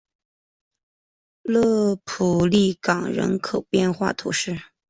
[1.43, 4.57] 勒普利冈人口变化图示